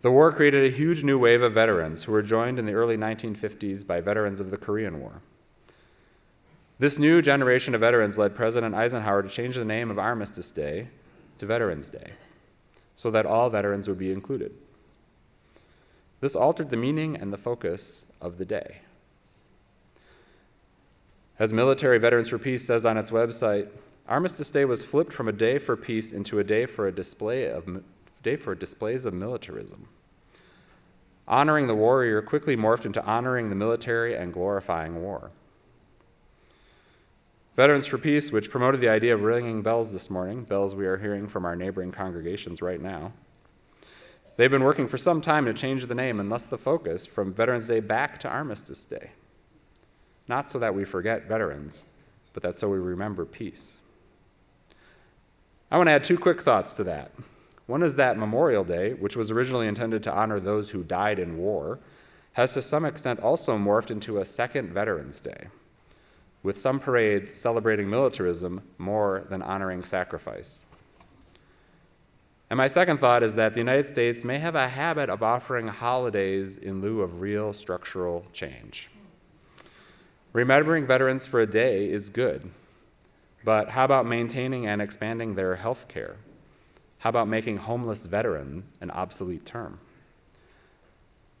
The 0.00 0.10
war 0.10 0.32
created 0.32 0.64
a 0.64 0.76
huge 0.76 1.02
new 1.02 1.18
wave 1.18 1.40
of 1.40 1.54
veterans 1.54 2.04
who 2.04 2.12
were 2.12 2.22
joined 2.22 2.58
in 2.58 2.66
the 2.66 2.74
early 2.74 2.96
1950s 2.96 3.86
by 3.86 4.00
veterans 4.00 4.40
of 4.40 4.50
the 4.50 4.58
Korean 4.58 5.00
War. 5.00 5.22
This 6.78 6.98
new 6.98 7.22
generation 7.22 7.74
of 7.74 7.80
veterans 7.80 8.18
led 8.18 8.34
President 8.34 8.74
Eisenhower 8.74 9.22
to 9.22 9.28
change 9.28 9.54
the 9.54 9.64
name 9.64 9.90
of 9.90 9.98
Armistice 9.98 10.50
Day 10.50 10.88
to 11.38 11.46
Veterans 11.46 11.88
Day 11.88 12.12
so 12.96 13.10
that 13.10 13.26
all 13.26 13.48
veterans 13.48 13.88
would 13.88 13.98
be 13.98 14.12
included. 14.12 14.52
This 16.20 16.36
altered 16.36 16.70
the 16.70 16.76
meaning 16.76 17.16
and 17.16 17.32
the 17.32 17.38
focus 17.38 18.04
of 18.20 18.38
the 18.38 18.44
day. 18.44 18.78
As 21.38 21.52
Military 21.52 21.98
Veterans 21.98 22.28
for 22.28 22.38
Peace 22.38 22.64
says 22.64 22.84
on 22.84 22.96
its 22.96 23.10
website, 23.10 23.68
Armistice 24.06 24.50
Day 24.50 24.66
was 24.66 24.84
flipped 24.84 25.12
from 25.12 25.28
a 25.28 25.32
day 25.32 25.58
for 25.58 25.76
peace 25.76 26.12
into 26.12 26.38
a 26.38 26.44
day 26.44 26.66
for 26.66 26.86
a 26.86 26.92
display 26.92 27.50
of 27.50 27.82
day 28.22 28.36
for 28.36 28.54
displays 28.54 29.06
of 29.06 29.14
militarism. 29.14 29.88
Honoring 31.26 31.68
the 31.68 31.74
warrior 31.74 32.20
quickly 32.20 32.56
morphed 32.56 32.84
into 32.84 33.02
honoring 33.04 33.48
the 33.48 33.54
military 33.54 34.14
and 34.14 34.32
glorifying 34.32 35.02
war. 35.02 35.30
Veterans 37.56 37.86
for 37.86 37.98
Peace, 37.98 38.32
which 38.32 38.50
promoted 38.50 38.80
the 38.80 38.88
idea 38.88 39.14
of 39.14 39.22
ringing 39.22 39.62
bells 39.62 39.92
this 39.92 40.10
morning, 40.10 40.42
bells 40.42 40.74
we 40.74 40.86
are 40.86 40.98
hearing 40.98 41.28
from 41.28 41.44
our 41.44 41.54
neighboring 41.54 41.92
congregations 41.92 42.60
right 42.60 42.80
now, 42.80 43.12
they've 44.36 44.50
been 44.50 44.64
working 44.64 44.88
for 44.88 44.98
some 44.98 45.20
time 45.20 45.46
to 45.46 45.54
change 45.54 45.86
the 45.86 45.94
name 45.94 46.18
and 46.18 46.30
thus 46.30 46.46
the 46.46 46.58
focus 46.58 47.06
from 47.06 47.32
Veterans 47.32 47.68
Day 47.68 47.80
back 47.80 48.18
to 48.20 48.28
Armistice 48.28 48.84
Day. 48.84 49.12
Not 50.28 50.50
so 50.50 50.58
that 50.58 50.74
we 50.74 50.84
forget 50.84 51.26
veterans, 51.28 51.86
but 52.32 52.42
that 52.42 52.58
so 52.58 52.68
we 52.68 52.78
remember 52.78 53.24
peace. 53.24 53.78
I 55.74 55.76
want 55.76 55.88
to 55.88 55.92
add 55.92 56.04
two 56.04 56.18
quick 56.18 56.40
thoughts 56.40 56.72
to 56.74 56.84
that. 56.84 57.10
One 57.66 57.82
is 57.82 57.96
that 57.96 58.16
Memorial 58.16 58.62
Day, 58.62 58.92
which 58.92 59.16
was 59.16 59.32
originally 59.32 59.66
intended 59.66 60.04
to 60.04 60.14
honor 60.14 60.38
those 60.38 60.70
who 60.70 60.84
died 60.84 61.18
in 61.18 61.36
war, 61.36 61.80
has 62.34 62.54
to 62.54 62.62
some 62.62 62.84
extent 62.84 63.18
also 63.18 63.58
morphed 63.58 63.90
into 63.90 64.20
a 64.20 64.24
second 64.24 64.72
Veterans 64.72 65.18
Day, 65.18 65.48
with 66.44 66.56
some 66.56 66.78
parades 66.78 67.34
celebrating 67.34 67.90
militarism 67.90 68.62
more 68.78 69.24
than 69.28 69.42
honoring 69.42 69.82
sacrifice. 69.82 70.64
And 72.48 72.56
my 72.56 72.68
second 72.68 72.98
thought 72.98 73.24
is 73.24 73.34
that 73.34 73.54
the 73.54 73.58
United 73.58 73.88
States 73.88 74.22
may 74.22 74.38
have 74.38 74.54
a 74.54 74.68
habit 74.68 75.10
of 75.10 75.24
offering 75.24 75.66
holidays 75.66 76.56
in 76.56 76.82
lieu 76.82 77.02
of 77.02 77.20
real 77.20 77.52
structural 77.52 78.26
change. 78.32 78.90
Remembering 80.32 80.86
veterans 80.86 81.26
for 81.26 81.40
a 81.40 81.48
day 81.48 81.90
is 81.90 82.10
good, 82.10 82.48
but 83.44 83.70
how 83.70 83.84
about 83.84 84.06
maintaining 84.06 84.66
and 84.66 84.80
expanding 84.80 85.34
their 85.34 85.56
health 85.56 85.86
care? 85.88 86.16
How 86.98 87.10
about 87.10 87.28
making 87.28 87.58
homeless 87.58 88.06
veteran 88.06 88.64
an 88.80 88.90
obsolete 88.90 89.44
term? 89.44 89.78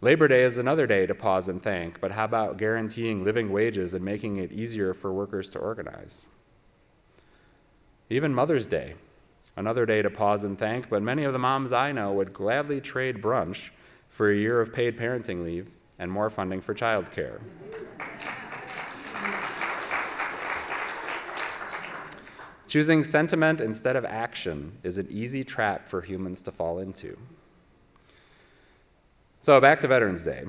Labor 0.02 0.28
Day 0.28 0.42
is 0.42 0.58
another 0.58 0.86
day 0.86 1.06
to 1.06 1.14
pause 1.14 1.48
and 1.48 1.62
thank, 1.62 1.98
but 1.98 2.10
how 2.10 2.26
about 2.26 2.58
guaranteeing 2.58 3.24
living 3.24 3.50
wages 3.50 3.94
and 3.94 4.04
making 4.04 4.36
it 4.36 4.52
easier 4.52 4.92
for 4.92 5.10
workers 5.10 5.48
to 5.50 5.58
organize? 5.58 6.26
Even 8.10 8.34
Mother's 8.34 8.66
Day, 8.66 8.96
another 9.56 9.86
day 9.86 10.02
to 10.02 10.10
pause 10.10 10.44
and 10.44 10.58
thank, 10.58 10.90
but 10.90 11.02
many 11.02 11.24
of 11.24 11.32
the 11.32 11.38
moms 11.38 11.72
I 11.72 11.90
know 11.92 12.12
would 12.12 12.34
gladly 12.34 12.82
trade 12.82 13.22
brunch 13.22 13.70
for 14.10 14.30
a 14.30 14.36
year 14.36 14.60
of 14.60 14.74
paid 14.74 14.98
parenting 14.98 15.42
leave 15.42 15.70
and 15.98 16.12
more 16.12 16.28
funding 16.28 16.60
for 16.60 16.74
childcare. 16.74 17.40
Choosing 22.74 23.04
sentiment 23.04 23.60
instead 23.60 23.94
of 23.94 24.04
action 24.04 24.78
is 24.82 24.98
an 24.98 25.06
easy 25.08 25.44
trap 25.44 25.88
for 25.88 26.02
humans 26.02 26.42
to 26.42 26.50
fall 26.50 26.80
into. 26.80 27.16
So, 29.40 29.60
back 29.60 29.80
to 29.82 29.86
Veterans 29.86 30.24
Day. 30.24 30.42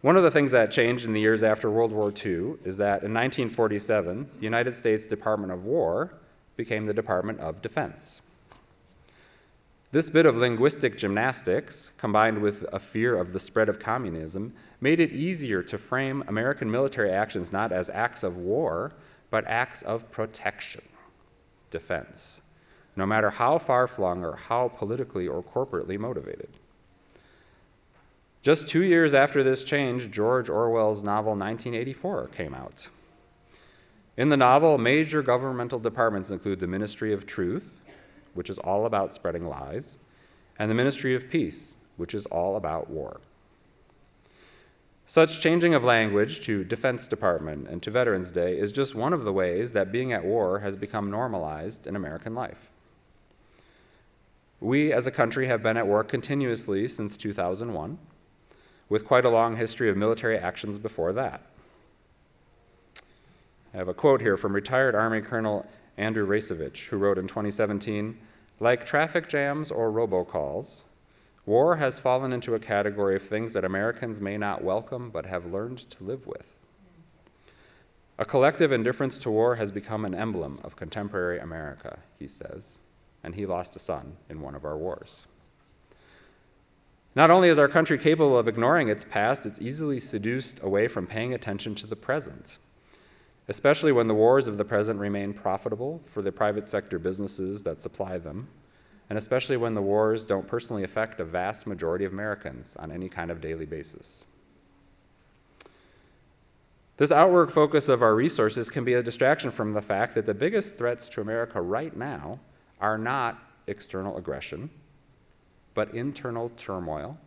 One 0.00 0.16
of 0.16 0.24
the 0.24 0.32
things 0.32 0.50
that 0.50 0.72
changed 0.72 1.06
in 1.06 1.12
the 1.12 1.20
years 1.20 1.44
after 1.44 1.70
World 1.70 1.92
War 1.92 2.08
II 2.08 2.54
is 2.64 2.76
that 2.78 3.04
in 3.04 3.14
1947, 3.14 4.30
the 4.36 4.42
United 4.42 4.74
States 4.74 5.06
Department 5.06 5.52
of 5.52 5.64
War 5.64 6.14
became 6.56 6.86
the 6.86 6.92
Department 6.92 7.38
of 7.38 7.62
Defense. 7.62 8.20
This 9.92 10.10
bit 10.10 10.26
of 10.26 10.36
linguistic 10.36 10.98
gymnastics, 10.98 11.92
combined 11.98 12.42
with 12.42 12.64
a 12.72 12.80
fear 12.80 13.16
of 13.16 13.32
the 13.32 13.38
spread 13.38 13.68
of 13.68 13.78
communism, 13.78 14.54
made 14.80 14.98
it 14.98 15.12
easier 15.12 15.62
to 15.62 15.78
frame 15.78 16.24
American 16.26 16.68
military 16.68 17.12
actions 17.12 17.52
not 17.52 17.70
as 17.70 17.88
acts 17.90 18.24
of 18.24 18.38
war, 18.38 18.92
but 19.30 19.46
acts 19.46 19.82
of 19.82 20.10
protection 20.10 20.82
defense, 21.74 22.40
no 22.94 23.04
matter 23.04 23.30
how 23.30 23.58
far 23.58 23.86
flung 23.86 24.24
or 24.24 24.36
how 24.36 24.68
politically 24.68 25.26
or 25.26 25.42
corporately 25.42 25.98
motivated. 25.98 26.48
Just 28.40 28.68
two 28.68 28.84
years 28.84 29.12
after 29.12 29.42
this 29.42 29.64
change, 29.64 30.10
George 30.10 30.48
Orwell's 30.48 31.02
novel 31.02 31.32
1984 31.32 32.28
came 32.28 32.54
out. 32.54 32.88
In 34.16 34.28
the 34.28 34.36
novel, 34.36 34.78
major 34.78 35.20
governmental 35.22 35.80
departments 35.80 36.30
include 36.30 36.60
the 36.60 36.68
Ministry 36.68 37.12
of 37.12 37.26
Truth, 37.26 37.80
which 38.34 38.48
is 38.48 38.58
all 38.58 38.86
about 38.86 39.12
spreading 39.12 39.48
lies, 39.48 39.98
and 40.58 40.70
the 40.70 40.74
Ministry 40.74 41.16
of 41.16 41.28
Peace, 41.28 41.76
which 41.96 42.14
is 42.14 42.26
all 42.26 42.54
about 42.56 42.88
war. 42.88 43.20
Such 45.06 45.40
changing 45.40 45.74
of 45.74 45.84
language 45.84 46.40
to 46.46 46.64
Defense 46.64 47.06
Department 47.06 47.68
and 47.68 47.82
to 47.82 47.90
Veterans 47.90 48.30
Day 48.30 48.58
is 48.58 48.72
just 48.72 48.94
one 48.94 49.12
of 49.12 49.24
the 49.24 49.32
ways 49.32 49.72
that 49.72 49.92
being 49.92 50.12
at 50.14 50.24
war 50.24 50.60
has 50.60 50.76
become 50.76 51.10
normalized 51.10 51.86
in 51.86 51.94
American 51.94 52.34
life. 52.34 52.70
We 54.60 54.92
as 54.92 55.06
a 55.06 55.10
country 55.10 55.46
have 55.46 55.62
been 55.62 55.76
at 55.76 55.86
war 55.86 56.02
continuously 56.04 56.88
since 56.88 57.18
2001, 57.18 57.98
with 58.88 59.04
quite 59.04 59.26
a 59.26 59.30
long 59.30 59.56
history 59.56 59.90
of 59.90 59.96
military 59.96 60.38
actions 60.38 60.78
before 60.78 61.12
that. 61.12 61.42
I 63.74 63.76
have 63.76 63.88
a 63.88 63.94
quote 63.94 64.22
here 64.22 64.38
from 64.38 64.54
retired 64.54 64.94
Army 64.94 65.20
Colonel 65.20 65.66
Andrew 65.98 66.26
Bacevich, 66.26 66.86
who 66.86 66.96
wrote 66.96 67.18
in 67.18 67.26
2017 67.26 68.18
Like 68.58 68.86
traffic 68.86 69.28
jams 69.28 69.70
or 69.70 69.90
robocalls, 69.90 70.84
War 71.46 71.76
has 71.76 72.00
fallen 72.00 72.32
into 72.32 72.54
a 72.54 72.58
category 72.58 73.16
of 73.16 73.22
things 73.22 73.52
that 73.52 73.64
Americans 73.64 74.20
may 74.20 74.38
not 74.38 74.64
welcome 74.64 75.10
but 75.10 75.26
have 75.26 75.44
learned 75.44 75.78
to 75.90 76.04
live 76.04 76.26
with. 76.26 76.56
A 78.18 78.24
collective 78.24 78.72
indifference 78.72 79.18
to 79.18 79.30
war 79.30 79.56
has 79.56 79.70
become 79.70 80.04
an 80.04 80.14
emblem 80.14 80.58
of 80.64 80.76
contemporary 80.76 81.38
America, 81.38 81.98
he 82.18 82.28
says, 82.28 82.78
and 83.22 83.34
he 83.34 83.44
lost 83.44 83.76
a 83.76 83.78
son 83.78 84.16
in 84.30 84.40
one 84.40 84.54
of 84.54 84.64
our 84.64 84.78
wars. 84.78 85.26
Not 87.16 87.30
only 87.30 87.48
is 87.48 87.58
our 87.58 87.68
country 87.68 87.98
capable 87.98 88.38
of 88.38 88.48
ignoring 88.48 88.88
its 88.88 89.04
past, 89.04 89.44
it's 89.44 89.60
easily 89.60 90.00
seduced 90.00 90.62
away 90.62 90.88
from 90.88 91.06
paying 91.06 91.34
attention 91.34 91.74
to 91.76 91.86
the 91.86 91.96
present, 91.96 92.56
especially 93.48 93.92
when 93.92 94.06
the 94.06 94.14
wars 94.14 94.48
of 94.48 94.56
the 94.56 94.64
present 94.64 94.98
remain 94.98 95.34
profitable 95.34 96.00
for 96.06 96.22
the 96.22 96.32
private 96.32 96.68
sector 96.68 96.98
businesses 96.98 97.64
that 97.64 97.82
supply 97.82 98.16
them 98.16 98.48
and 99.08 99.18
especially 99.18 99.56
when 99.56 99.74
the 99.74 99.82
wars 99.82 100.24
don't 100.24 100.46
personally 100.46 100.82
affect 100.82 101.20
a 101.20 101.24
vast 101.24 101.66
majority 101.66 102.04
of 102.04 102.12
Americans 102.12 102.76
on 102.76 102.90
any 102.90 103.08
kind 103.08 103.30
of 103.30 103.40
daily 103.40 103.66
basis. 103.66 104.24
This 106.96 107.10
outward 107.10 107.50
focus 107.52 107.88
of 107.88 108.02
our 108.02 108.14
resources 108.14 108.70
can 108.70 108.84
be 108.84 108.94
a 108.94 109.02
distraction 109.02 109.50
from 109.50 109.72
the 109.72 109.82
fact 109.82 110.14
that 110.14 110.26
the 110.26 110.34
biggest 110.34 110.78
threats 110.78 111.08
to 111.10 111.20
America 111.20 111.60
right 111.60 111.94
now 111.96 112.38
are 112.80 112.96
not 112.96 113.42
external 113.66 114.16
aggression, 114.16 114.70
but 115.74 115.92
internal 115.92 116.50
turmoil 116.56 117.18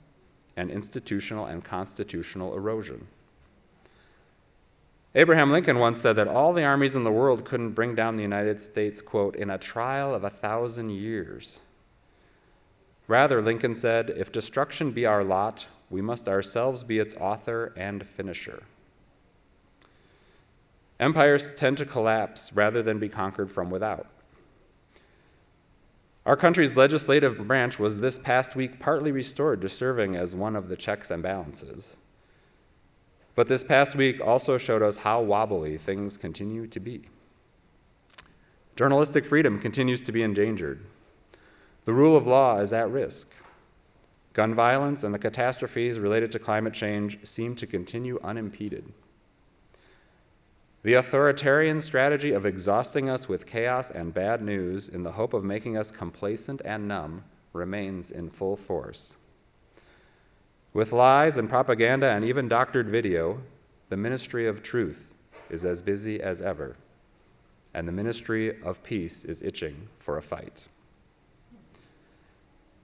and 0.56 0.72
institutional 0.72 1.46
and 1.46 1.64
constitutional 1.64 2.56
erosion. 2.56 3.08
Abraham 5.16 5.52
Lincoln 5.52 5.80
once 5.80 6.00
said 6.00 6.16
that 6.16 6.28
all 6.28 6.54
the 6.54 6.64
armies 6.64 6.96
in 6.96 7.04
the 7.04 7.12
world 7.12 7.44
couldn't 7.44 7.72
bring 7.72 7.96
down 7.96 8.16
the 8.16 8.22
United 8.22 8.62
States, 8.62 9.02
quote, 9.02 9.36
in 9.36 9.50
a 9.50 9.58
trial 9.58 10.14
of 10.14 10.24
a 10.24 10.30
thousand 10.30 10.92
years. 10.92 11.60
Rather, 13.08 13.42
Lincoln 13.42 13.74
said, 13.74 14.10
if 14.10 14.32
destruction 14.32 14.92
be 14.92 15.06
our 15.06 15.24
lot, 15.24 15.68
we 15.90 16.02
must 16.02 16.28
ourselves 16.28 16.84
be 16.84 17.00
its 17.00 17.16
author 17.16 17.74
and 17.78 18.06
finisher. 18.06 18.64
Empires 21.00 21.52
tend 21.56 21.78
to 21.78 21.86
collapse 21.86 22.52
rather 22.54 22.84
than 22.84 23.00
be 23.00 23.08
conquered 23.08 23.52
from 23.52 23.70
without. 23.70 24.08
Our 26.26 26.36
country's 26.36 26.76
legislative 26.76 27.48
branch 27.48 27.80
was 27.80 28.02
this 28.02 28.20
past 28.20 28.56
week 28.56 28.80
partly 28.80 29.14
restored 29.14 29.62
to 29.62 29.70
serving 29.70 30.18
as 30.18 30.36
one 30.36 30.58
of 30.58 30.68
the 30.68 30.76
checks 30.76 31.10
and 31.10 31.24
balances. 31.24 31.96
But 33.34 33.48
this 33.48 33.64
past 33.64 33.96
week 33.96 34.20
also 34.20 34.58
showed 34.58 34.82
us 34.82 34.98
how 34.98 35.22
wobbly 35.22 35.78
things 35.78 36.18
continue 36.18 36.68
to 36.68 36.80
be. 36.82 37.04
Journalistic 38.76 39.24
freedom 39.24 39.60
continues 39.60 40.02
to 40.02 40.12
be 40.12 40.22
endangered. 40.22 40.84
The 41.88 41.94
rule 41.94 42.18
of 42.18 42.28
law 42.28 42.60
is 42.60 42.74
at 42.74 42.92
risk. 42.92 43.34
Gun 44.34 44.54
violence 44.54 45.06
and 45.06 45.14
the 45.14 45.18
catastrophes 45.20 46.00
related 46.00 46.34
to 46.34 46.38
climate 46.38 46.74
change 46.74 47.26
seem 47.26 47.56
to 47.56 47.66
continue 47.66 48.20
unimpeded. 48.22 48.92
The 50.84 50.96
authoritarian 50.96 51.80
strategy 51.80 52.34
of 52.34 52.46
exhausting 52.46 53.10
us 53.10 53.30
with 53.30 53.46
chaos 53.46 53.90
and 53.90 54.14
bad 54.14 54.42
news 54.42 54.90
in 54.90 55.04
the 55.04 55.14
hope 55.14 55.34
of 55.34 55.46
making 55.46 55.78
us 55.78 55.90
complacent 55.90 56.62
and 56.66 56.90
numb 56.90 57.24
remains 57.54 58.12
in 58.12 58.32
full 58.32 58.58
force. 58.58 59.16
With 60.74 60.92
lies 60.92 61.38
and 61.38 61.48
propaganda 61.48 62.12
and 62.12 62.26
even 62.26 62.50
doctored 62.50 62.90
video, 62.90 63.40
the 63.88 63.96
ministry 63.96 64.46
of 64.46 64.62
truth 64.62 65.14
is 65.50 65.64
as 65.64 65.82
busy 65.82 66.22
as 66.22 66.42
ever, 66.42 66.76
and 67.74 67.88
the 67.88 67.94
ministry 67.94 68.62
of 68.62 68.84
peace 68.84 69.24
is 69.24 69.42
itching 69.42 69.88
for 70.00 70.18
a 70.18 70.22
fight. 70.22 70.68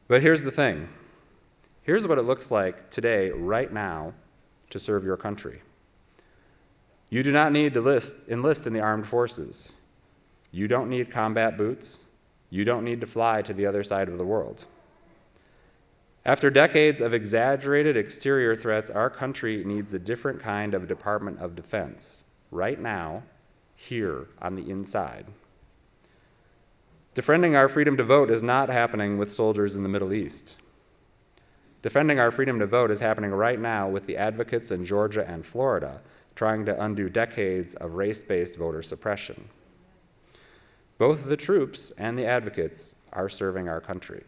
But 0.08 0.22
here's 0.22 0.44
the 0.44 0.52
thing 0.52 0.90
here's 1.84 2.08
what 2.08 2.18
it 2.18 2.24
looks 2.24 2.52
like 2.52 2.90
today, 2.90 3.32
right 3.32 3.72
now, 3.72 4.14
to 4.70 4.80
serve 4.80 5.04
your 5.04 5.18
country. 5.18 5.62
You 7.10 7.24
do 7.24 7.32
not 7.32 7.52
need 7.52 7.74
to 7.76 7.82
list, 7.82 8.16
enlist 8.28 8.66
in 8.66 8.74
the 8.74 8.80
armed 8.80 9.08
forces. 9.08 9.74
You 10.52 10.68
don't 10.68 10.90
need 10.90 11.12
combat 11.12 11.58
boots. 11.58 12.00
You 12.50 12.64
don't 12.64 12.84
need 12.84 13.02
to 13.02 13.08
fly 13.08 13.42
to 13.42 13.54
the 13.54 13.66
other 13.66 13.84
side 13.84 14.10
of 14.10 14.18
the 14.18 14.26
world. 14.26 14.66
After 16.26 16.50
decades 16.50 17.02
of 17.02 17.14
exaggerated 17.14 17.98
exterior 17.98 18.56
threats, 18.56 18.90
our 18.90 19.10
country 19.10 19.64
needs 19.66 19.94
a 19.94 20.00
different 20.00 20.40
kind 20.40 20.74
of 20.74 20.88
Department 20.88 21.40
of 21.40 21.56
Defense 21.56 22.24
right 22.50 22.80
now, 22.80 23.24
here 23.76 24.28
on 24.42 24.56
the 24.56 24.70
inside. 24.70 25.26
Defending 27.14 27.56
our 27.56 27.70
freedom 27.70 27.96
to 27.98 28.04
vote 28.04 28.32
is 28.32 28.42
not 28.42 28.70
happening 28.70 29.20
with 29.20 29.32
soldiers 29.32 29.76
in 29.76 29.84
the 29.84 29.90
Middle 29.90 30.14
East. 30.14 30.58
Defending 31.84 32.20
our 32.20 32.32
freedom 32.32 32.58
to 32.60 32.66
vote 32.66 32.90
is 32.90 33.02
happening 33.02 33.30
right 33.30 33.60
now 33.60 33.88
with 33.88 34.08
the 34.08 34.18
advocates 34.18 34.72
in 34.72 34.84
Georgia 34.84 35.24
and 35.28 35.46
Florida 35.46 36.02
trying 36.36 36.66
to 36.66 36.84
undo 36.84 37.10
decades 37.10 37.76
of 37.76 37.94
race 37.94 38.24
based 38.24 38.56
voter 38.56 38.82
suppression. 38.82 39.50
Both 40.98 41.26
the 41.30 41.38
troops 41.38 41.92
and 41.98 42.18
the 42.18 42.26
advocates 42.26 42.96
are 43.12 43.30
serving 43.30 43.70
our 43.70 43.82
country. 43.82 44.24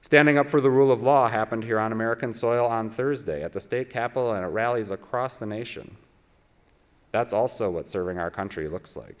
Standing 0.00 0.38
up 0.38 0.48
for 0.48 0.62
the 0.62 0.70
rule 0.70 0.90
of 0.90 1.02
law 1.02 1.28
happened 1.28 1.64
here 1.64 1.78
on 1.78 1.92
American 1.92 2.32
soil 2.32 2.66
on 2.66 2.88
Thursday 2.88 3.42
at 3.42 3.52
the 3.52 3.60
state 3.60 3.90
capitol 3.90 4.32
and 4.32 4.42
at 4.42 4.52
rallies 4.52 4.90
across 4.90 5.36
the 5.36 5.44
nation. 5.44 5.96
That's 7.12 7.34
also 7.34 7.68
what 7.70 7.88
serving 7.88 8.18
our 8.18 8.30
country 8.30 8.68
looks 8.68 8.96
like. 8.96 9.18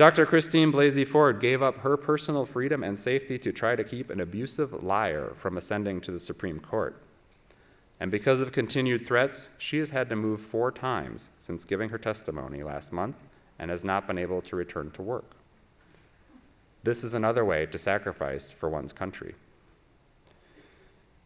Dr. 0.00 0.24
Christine 0.24 0.72
Blasey 0.72 1.06
Ford 1.06 1.40
gave 1.40 1.60
up 1.60 1.80
her 1.80 1.94
personal 1.98 2.46
freedom 2.46 2.82
and 2.82 2.98
safety 2.98 3.38
to 3.38 3.52
try 3.52 3.76
to 3.76 3.84
keep 3.84 4.08
an 4.08 4.18
abusive 4.18 4.82
liar 4.82 5.34
from 5.36 5.58
ascending 5.58 6.00
to 6.00 6.10
the 6.10 6.18
Supreme 6.18 6.58
Court. 6.58 6.96
And 8.00 8.10
because 8.10 8.40
of 8.40 8.50
continued 8.50 9.06
threats, 9.06 9.50
she 9.58 9.76
has 9.76 9.90
had 9.90 10.08
to 10.08 10.16
move 10.16 10.40
four 10.40 10.72
times 10.72 11.28
since 11.36 11.66
giving 11.66 11.90
her 11.90 11.98
testimony 11.98 12.62
last 12.62 12.94
month 12.94 13.14
and 13.58 13.70
has 13.70 13.84
not 13.84 14.06
been 14.06 14.16
able 14.16 14.40
to 14.40 14.56
return 14.56 14.90
to 14.92 15.02
work. 15.02 15.32
This 16.82 17.04
is 17.04 17.12
another 17.12 17.44
way 17.44 17.66
to 17.66 17.76
sacrifice 17.76 18.50
for 18.50 18.70
one's 18.70 18.94
country. 18.94 19.34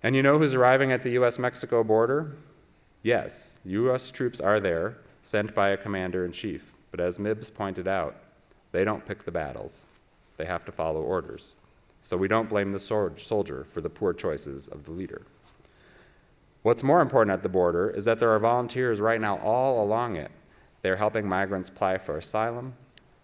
And 0.02 0.16
you 0.16 0.23
know 0.25 0.37
who's 0.37 0.54
arriving 0.54 0.90
at 0.90 1.04
the 1.04 1.11
US 1.11 1.38
Mexico 1.38 1.85
border? 1.85 2.35
Yes, 3.04 3.54
US 3.66 4.11
troops 4.11 4.40
are 4.40 4.59
there, 4.59 4.99
sent 5.23 5.54
by 5.54 5.69
a 5.69 5.76
commander 5.76 6.25
in 6.25 6.32
chief. 6.32 6.73
But 6.91 6.99
as 6.99 7.21
Mibbs 7.21 7.50
pointed 7.50 7.87
out, 7.87 8.17
they 8.75 8.82
don't 8.82 9.06
pick 9.06 9.25
the 9.25 9.30
battles, 9.30 9.87
they 10.37 10.47
have 10.47 10.65
to 10.65 10.73
follow 10.73 11.00
orders. 11.00 11.54
So 12.02 12.17
we 12.17 12.26
don't 12.26 12.49
blame 12.49 12.73
the 12.73 12.80
soldier 12.80 13.65
for 13.71 13.80
the 13.80 13.89
poor 13.89 14.13
choices 14.13 14.67
of 14.67 14.82
the 14.82 14.91
leader. 14.91 15.23
What's 16.63 16.82
more 16.82 17.00
important 17.00 17.32
at 17.32 17.45
the 17.45 17.49
border 17.49 17.89
is 17.89 18.04
that 18.04 18.19
there 18.19 18.30
are 18.30 18.39
volunteers 18.41 19.00
right 19.00 19.21
now 19.21 19.39
all 19.39 19.80
along 19.80 20.17
it. 20.17 20.32
They're 20.82 20.97
helping 20.97 21.28
migrants 21.28 21.69
apply 21.69 21.99
for 21.99 22.19
asylum, 22.19 22.75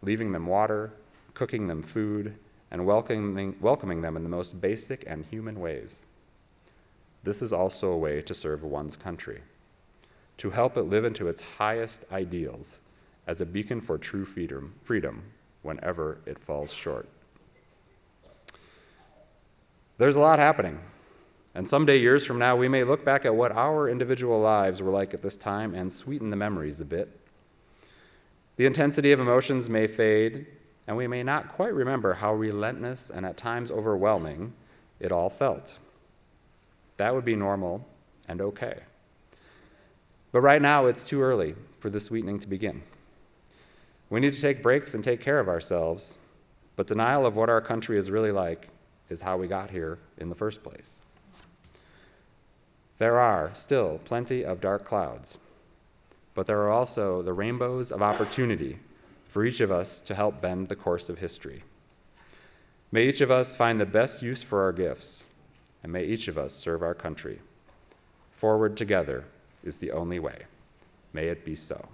leaving 0.03 0.31
them 0.31 0.47
water, 0.47 0.93
cooking 1.35 1.67
them 1.67 1.83
food, 1.83 2.37
and 2.71 2.87
welcoming, 2.87 3.57
welcoming 3.61 4.03
them 4.03 4.17
in 4.17 4.23
the 4.23 4.29
most 4.29 4.61
basic 4.61 5.03
and 5.05 5.25
human 5.25 5.59
ways. 5.59 6.03
This 7.25 7.43
is 7.43 7.53
also 7.53 7.91
a 7.91 7.99
way 7.99 8.23
to 8.23 8.35
serve 8.35 8.63
one's 8.63 8.97
country, 8.97 9.41
to 10.37 10.51
help 10.51 10.77
it 10.77 10.83
live 10.83 11.05
into 11.05 11.27
its 11.27 11.43
highest 11.43 12.05
ideals 12.13 12.83
as 13.27 13.41
a 13.41 13.47
beacon 13.47 13.81
for 13.81 13.99
true 13.99 14.25
freedom, 14.25 14.75
freedom 14.85 15.25
whenever 15.63 16.19
it 16.27 16.39
falls 16.39 16.73
short. 16.73 17.09
There's 19.99 20.17
a 20.17 20.21
lot 20.21 20.39
happening. 20.39 20.81
And 21.55 21.69
someday, 21.69 21.99
years 21.99 22.25
from 22.25 22.39
now, 22.39 22.57
we 22.57 22.69
may 22.69 22.85
look 22.85 23.05
back 23.05 23.25
at 23.25 23.35
what 23.35 23.53
our 23.53 23.89
individual 23.89 24.41
lives 24.41 24.81
were 24.81 24.91
like 24.91 25.15
at 25.15 25.23
this 25.23 25.37
time 25.37 25.75
and 25.75 25.93
sweeten 25.93 26.31
the 26.31 26.37
memories 26.37 26.81
a 26.81 26.85
bit. 26.85 27.21
The 28.57 28.67
intensity 28.67 29.13
of 29.13 29.21
emotions 29.21 29.69
may 29.69 29.87
fade, 29.87 30.47
and 30.87 30.97
we 30.97 31.07
may 31.07 31.23
not 31.23 31.49
quite 31.49 31.75
remember 31.75 32.15
how 32.15 32.35
relentless 32.35 33.11
and 33.11 33.27
at 33.27 33.37
times 33.37 33.71
overwhelming 33.71 34.53
it 35.01 35.13
all 35.13 35.29
felt. 35.29 35.79
That 36.99 37.15
would 37.15 37.25
be 37.25 37.37
normal 37.37 37.87
and 38.29 38.41
okay. 38.41 38.81
But 40.33 40.43
right 40.43 40.63
now, 40.63 40.87
it's 40.87 41.03
too 41.03 41.21
early 41.21 41.57
for 41.81 41.91
the 41.91 41.99
sweetening 41.99 42.39
to 42.39 42.49
begin. 42.49 42.83
We 44.11 44.19
need 44.19 44.35
to 44.35 44.41
take 44.41 44.63
breaks 44.63 44.95
and 44.95 45.03
take 45.03 45.21
care 45.21 45.39
of 45.39 45.49
ourselves, 45.49 46.19
but 46.75 46.89
denial 46.89 47.25
of 47.25 47.37
what 47.37 47.49
our 47.49 47.61
country 47.61 47.97
is 47.97 48.11
really 48.11 48.33
like 48.33 48.69
is 49.09 49.21
how 49.21 49.37
we 49.37 49.47
got 49.47 49.71
here 49.71 49.99
in 50.19 50.29
the 50.29 50.35
first 50.35 50.63
place. 50.63 51.01
There 52.99 53.19
are 53.19 53.51
still 53.55 54.01
plenty 54.05 54.45
of 54.45 54.61
dark 54.61 54.85
clouds, 54.85 55.39
but 56.35 56.47
there 56.47 56.61
are 56.61 56.71
also 56.71 57.23
the 57.23 57.33
rainbows 57.33 57.93
of 57.93 58.03
opportunity 58.03 58.79
for 59.29 59.45
each 59.45 59.61
of 59.61 59.71
us 59.71 60.01
to 60.03 60.15
help 60.15 60.41
bend 60.41 60.69
the 60.69 60.77
course 60.77 61.09
of 61.09 61.19
history. 61.19 61.63
May 62.93 63.09
each 63.09 63.21
of 63.21 63.31
us 63.31 63.55
find 63.55 63.81
the 63.81 63.87
best 63.87 64.23
use 64.23 64.43
for 64.43 64.63
our 64.63 64.73
gifts, 64.73 65.25
and 65.85 65.93
may 65.93 66.05
each 66.05 66.27
of 66.27 66.37
us 66.37 66.53
serve 66.53 66.83
our 66.83 66.95
country. 66.95 67.39
Forward 68.33 68.77
together 68.77 69.25
is 69.63 69.77
the 69.77 69.93
only 69.93 70.19
way. 70.19 70.43
May 71.13 71.29
it 71.29 71.45
be 71.45 71.55
so. 71.55 71.89